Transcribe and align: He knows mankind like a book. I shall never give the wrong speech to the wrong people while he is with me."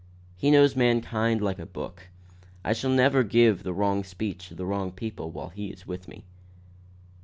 He 0.35 0.49
knows 0.49 0.75
mankind 0.75 1.43
like 1.43 1.59
a 1.59 1.65
book. 1.67 2.09
I 2.65 2.73
shall 2.73 2.89
never 2.89 3.21
give 3.21 3.61
the 3.61 3.71
wrong 3.71 4.03
speech 4.03 4.47
to 4.47 4.55
the 4.55 4.65
wrong 4.65 4.91
people 4.91 5.29
while 5.29 5.49
he 5.49 5.67
is 5.67 5.85
with 5.85 6.07
me." 6.07 6.25